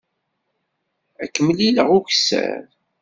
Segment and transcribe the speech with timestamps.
[1.23, 2.63] Ad k-mlileɣ ukessar.